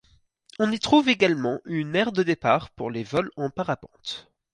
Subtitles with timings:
[0.57, 4.31] On y trouve également une aire de départ pour les vols en parapente.